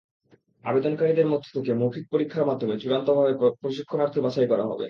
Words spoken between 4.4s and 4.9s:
করা হবে।